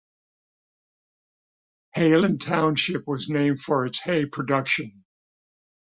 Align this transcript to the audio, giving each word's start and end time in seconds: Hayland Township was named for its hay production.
Hayland 1.93 2.41
Township 2.41 3.05
was 3.05 3.29
named 3.29 3.59
for 3.59 3.85
its 3.85 3.99
hay 3.99 4.25
production. 4.25 5.03